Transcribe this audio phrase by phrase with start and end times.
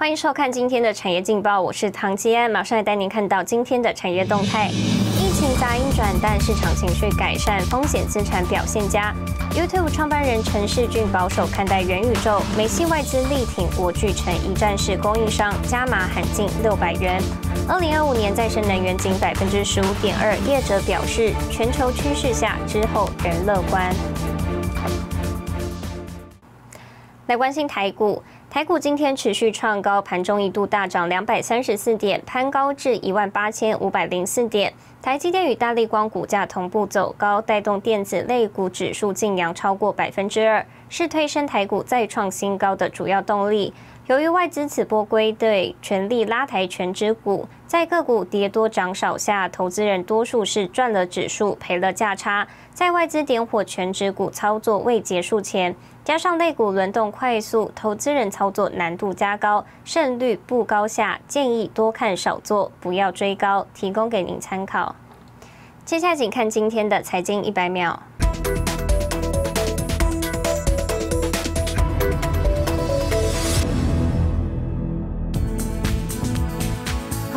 [0.00, 4.70] 欢迎收看今天的产业劲报，我是唐吉安，马上来带您看到今天的产业动态。
[4.70, 9.14] 疫情杂音转淡，市场情绪改善，风险资产表现佳。
[9.50, 17.22] YouTube 创办人陈世俊保守看待元宇宙，美系外资力挺国巨成一站式供应商，加码喊近六百元。
[17.68, 23.94] 二零二五年再生能源仅百分之十五点二，业者表示全球趋势下之后仍乐观。
[27.26, 28.22] 来关心台股。
[28.50, 34.74] 台股今天持续创高，盘中一度大涨两百三十四点，攀高至一万八千五百零四点。
[35.00, 43.72] 台积电与大立光股价同步走高，带动电子类股指数净扬超过百分之二，是推升台股再创新高的主要动力。
[44.08, 52.48] 由于外资此波归队，全力拉抬全指股，在个股跌多涨少下，投资人多数是赚了指数，赔了价差。
[52.74, 55.76] 在外资点火全指股操作未结束前。
[56.02, 64.96] 加上类股轮动快速，投资人操作难度加高，胜率不高下，建议多看少做，不要追高，提供给您参考。
[65.84, 68.02] 接下来请看今天的财经一百秒。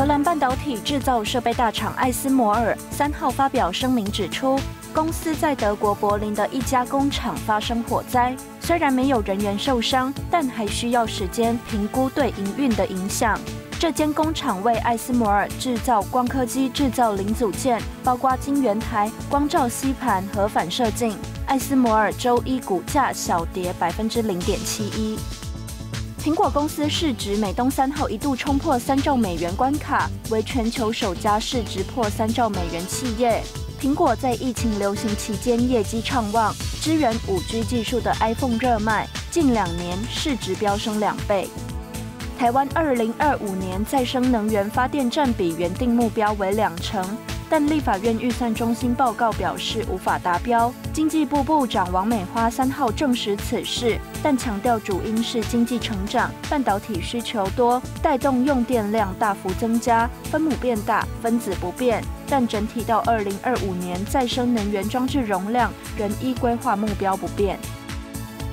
[0.04, 4.60] 荷兰半导体制造设备大厂艾斯摩尔三号发表声明指出。
[4.94, 13.40] 公司在德国柏林的一家工厂发生火灾，虽然没有人员受伤，但还需要时间评估对营运的影响。
[13.80, 21.18] 这间工厂为艾斯摩尔制造光刻机制造零组件，包括晶圆台、光照吸盘和反射镜。
[21.48, 25.18] 艾斯摩尔周一股价小跌百分之零点七一。
[26.24, 33.44] 苹果公司市值美东三号一度冲破三兆美元关卡，为全球首家市值破三兆美元企业。
[33.78, 41.50] 苹果在疫情流行期间业绩畅旺，支援 5G 技术的 iPhone 热卖，近两年市值飙升两倍。
[42.40, 47.06] 台湾2025年再生能源发电占比原定目标为两成。
[47.54, 50.74] 但立法院预算中心报告表示无法达标。
[50.92, 62.04] 经济部部长王美花三号证实此事，但强调主因是经济成长、半导体需求多，带动用电量大幅增加，分母变大，分子不变。
[62.28, 67.60] 但整体到二零二五年再生能源装置容量仍依规划目标不变。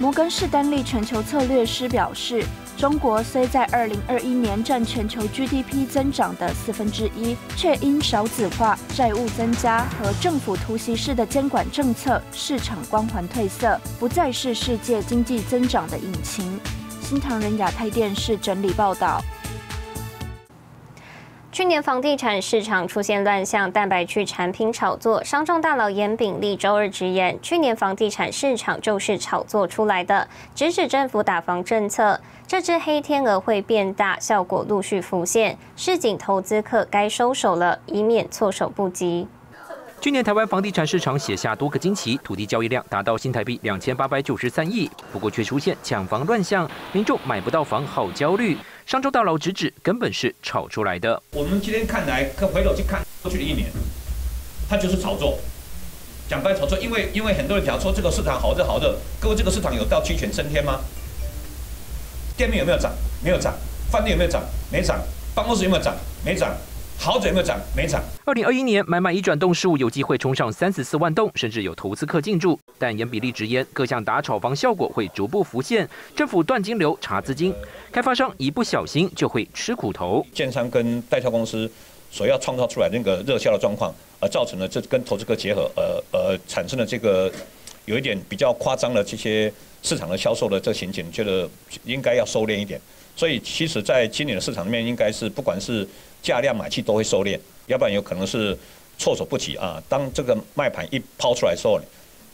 [0.00, 2.43] 摩根士丹利全球策略师表示。
[2.78, 16.59] 中国虽在2021年占全球 GDP 增长的四分之一，却因少子化、债务增加和政府突袭式的监管政策，市场光环褪色，不再是世界经济增长的引擎。
[17.03, 19.22] 新唐人亚太电视整理报道。
[21.53, 25.22] 去年房地产市场出现乱象，蛋白区产品炒作。
[25.25, 39.27] 商众大佬严炳立周二直言，去年房地产市场就是炒作出来的，直指政府打房政策，这只黑天鹅会变大，效果陆续浮现，市井投资客该收手了，以免措手不及。
[40.00, 48.56] 去年台湾房地产市场写下多个惊奇，土地交易量达到新台币两千八百九十三亿，不过却出现抢房乱象，民众买不到房，好焦虑。
[48.90, 51.22] 商周大佬直指，根本是炒出来的。
[51.30, 53.70] 我们今天看来，可回头去看过去的一年，
[54.68, 55.38] 它就是炒作，
[56.28, 56.76] 讲白炒作。
[56.76, 60.80] 因为因为很多人讲说这个市场好热好热，各位这个市场有到鸡犬升天吗？
[62.36, 62.92] 店面有没有涨？
[63.22, 63.54] 没有涨。
[63.92, 64.42] 饭店有没有涨？
[64.72, 65.00] 没涨。
[65.36, 65.94] 办公室有没有涨？
[66.24, 66.52] 没涨。
[67.03, 67.59] 豪宅有没有涨？
[67.75, 68.03] 没涨。
[68.27, 72.61] 二零二一年买卖已转动数有机会冲上三十四万栋，甚至有投资客进驻。
[72.78, 77.55] 但严比例直言，各项打炒房效果会逐步浮现，政府断金流查资金，
[77.91, 80.25] 开发商一不小心就会吃苦头。
[80.34, 81.71] 建商跟代销公司
[82.11, 83.91] 所要创造出来那个热销的状况，
[84.21, 87.32] 而造成了这跟投资客结合，呃呃产生了这个
[87.84, 89.52] 有一点比较夸张的这些
[89.82, 91.48] 市场的销售的这情景，觉得
[91.84, 92.80] 应该要收敛一点。
[93.16, 95.86] 所以其实在今年的市场里面，应该是不管是
[96.22, 98.56] 价量买气都会收敛，要不然有可能是
[98.99, 99.82] 措手不及啊。
[99.88, 101.81] 当这个卖盘一抛出来的时候，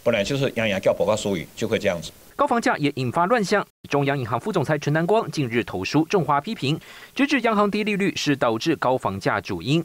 [0.04, 2.12] 本来就是洋洋叫博告俗语，就会这样子。
[2.36, 3.66] 高房价也引发乱象。
[3.88, 6.78] 中央银行副总裁陈南光近日投书重华批评，
[7.14, 9.82] 直指央行低利率是导致高房价主因。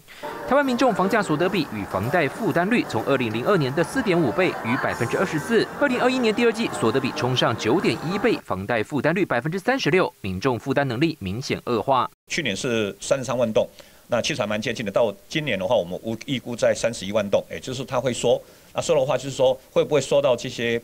[0.50, 12.10] 台湾民众房价所得比与房贷负担率从二零零二年的四点五倍逾百分之二十四，二零二一年第二季所得比冲上九点一倍，房贷负担率百分之三十六，民众负担能力明显恶化。
[12.28, 13.66] 去年是三十三万栋，
[14.10, 14.92] 那其实还蛮接近的。
[14.92, 18.42] 到今年的话，我们估预估在三十一万栋，也就是他会说，
[18.74, 20.82] 那说的话就是说，会不会说到这些？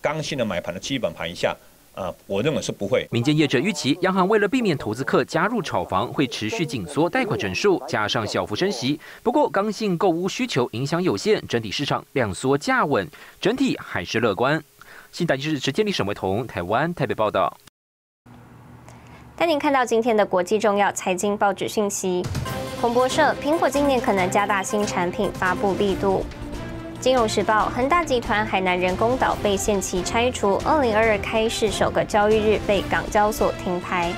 [0.00, 1.54] 刚性的买盘的基本盘一下，
[1.94, 3.06] 啊，我认为是不会。
[3.10, 8.98] 民间业者预期，央行为了避免投资客加入炒房，会持续紧缩贷款整数，加上小幅升息。
[9.22, 13.08] 不过，刚性购屋需求影响有限，整体市场量缩价稳，
[13.40, 14.62] 整体还是乐观。
[15.12, 17.54] 新台记者陈建立、沈维彤，台湾台北报道。
[19.36, 22.22] 带您看到今天的国际重要财经报纸讯息。
[22.80, 26.24] 彭博社：苹果今年可能加大新产品发布力度。
[27.00, 34.12] 金融时报：恒大集团海南人工岛被限期拆除，二零二二开市首个交易日被港交所停牌。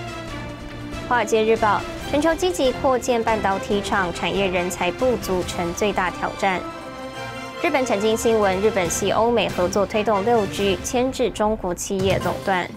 [1.09, 1.81] 华尔街日报：
[2.11, 6.61] 全球积极扩建半导体厂，产业人才不足成最大挑战。
[7.63, 12.69] 日本财经新闻：日本系欧美合作推动六 G，牵制中国企业垄断。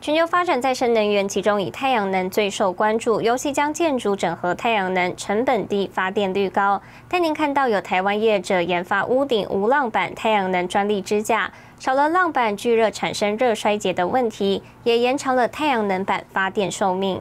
[0.00, 6.80] 全球发展再生能源，其中以太阳能最受关注，尤其将建筑整合太阳能，成本低，发电率高。
[7.08, 11.50] 但您看到有台湾业者研发屋顶无浪板太阳能专利支架，
[11.80, 17.20] 少了浪板聚热产生热衰竭的问题，也延长了太阳能板发电寿命。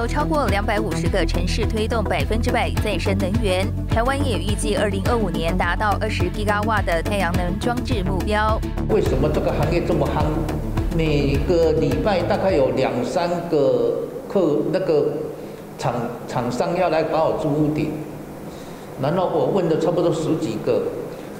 [0.00, 8.58] 有超过两百五十个城市推动百分之百再生能源，台湾也预计二零二五年达到二十吉瓦的太阳能装置目标。
[8.88, 10.24] 为什么这个行业这么夯？
[10.96, 13.92] 每个礼拜大概有两三个
[14.26, 15.04] 客那个
[15.78, 15.92] 厂
[16.26, 17.90] 厂商要来把我租屋顶，
[19.02, 20.80] 然后我问了差不多十几个。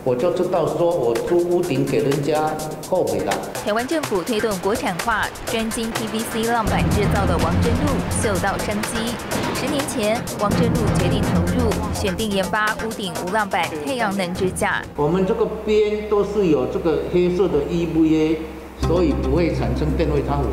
[0.03, 2.51] 我就知道，说我租屋顶给人家
[2.89, 3.33] 后悔了。
[3.63, 7.93] 台湾政府推动国产化，专精 PVC 浪板制造的王真路
[8.23, 9.15] 嗅到商机。
[9.55, 14.83] 十年前，王真路决定投入，选定研发屋顶无浪板太阳能支架。
[14.97, 18.39] 我们这个边都是有这个黑色的 EVA，
[18.87, 20.45] 所以不会产生电位差腐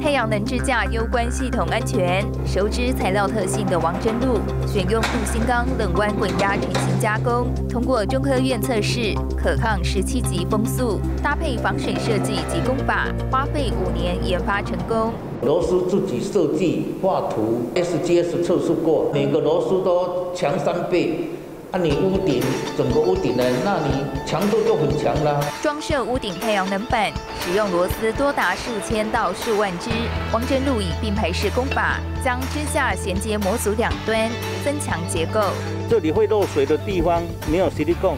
[0.00, 15.12] 太阳能支架攸关系统安全，熟知材料特性的王真路选用镀锌钢冷弯滚压成型加工，通过中科院测试，可抗十七级风速，搭配防水设计及工法，花费五年研发成功。
[15.42, 21.30] 螺丝自己设计画图，SGS 测试过，每个螺丝都强三倍。
[21.70, 22.42] 那你屋顶
[22.78, 23.44] 整个屋顶呢？
[23.62, 25.38] 那你强度就很强啦。
[25.62, 29.90] 装设屋顶太阳能板，使用螺丝多达数千到数万只。
[30.32, 34.30] 汪真路以并排式工法，将支架衔接模组两端，
[34.64, 35.42] 增强结构。
[35.90, 38.16] 这里会漏水的地方没有吸力泵，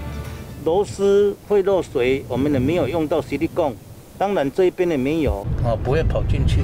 [0.65, 3.75] 螺丝会漏水，我们也没有用到吸力泵。
[4.17, 6.61] 当然这一边也没有，啊，不会跑进去。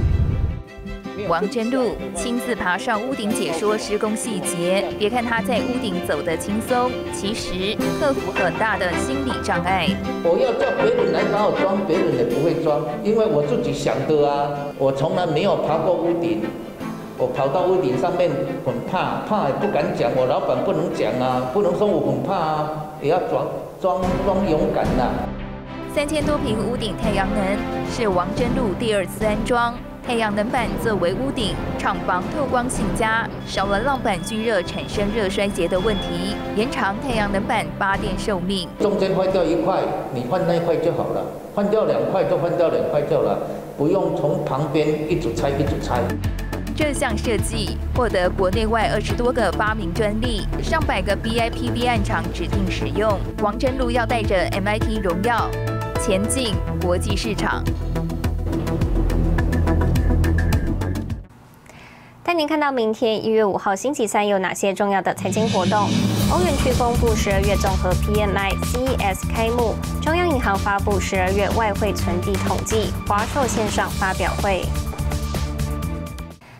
[1.24, 9.88] 王真露亲自爬上屋顶解说施工细节，别看他在屋顶走得轻松，其实克服很大的心理障碍。
[10.22, 14.50] 我要叫别人来帮我装，别人也不会装，因为我自己想的啊。
[14.78, 16.42] 我从来没有爬过屋顶，
[17.16, 18.30] 我跑到屋顶上面
[18.64, 20.10] 很怕，怕也不敢讲。
[20.14, 22.70] 我老板不能讲啊，不能说我很怕啊，
[23.00, 23.46] 也要装
[23.80, 25.10] 装装勇敢呐。
[25.94, 27.56] 三千多平屋顶太阳能
[27.90, 29.74] 是王真路第二次安装。
[30.06, 38.68] 太阳能板作为屋顶，厂房透光性佳，少了浪板聚热产生热衰竭的问题，延长太阳能板发电寿命。
[38.78, 39.82] 中间坏掉一块，
[40.14, 41.22] 你换那一块就好了；
[41.56, 43.36] 换掉两块就换掉两块就了，
[43.76, 46.00] 不用从旁边一组拆一组拆。
[46.76, 53.18] 这项设计获得国内外二十多个发明专利，上百个 BIPV 案厂指定使用。
[53.42, 55.50] 王真路要带着 MIT 荣耀
[56.00, 57.64] 前进国际市场。
[62.26, 65.88] 带您看到明天一月五号星期三有哪些重要的财经活动：
[66.28, 74.64] 欧元区公布十二月综合 PMI，CES 开幕，中央银行发布十二月外汇存底统计，华硕线上发表会。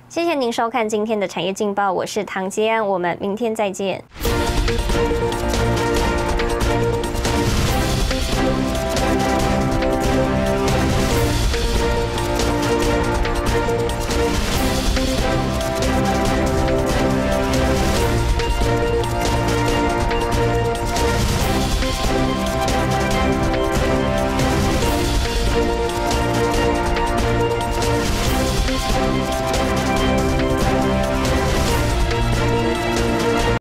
[0.08, 4.04] 谢谢您收看今天的产业劲报，我是唐吉安，我们明天再见。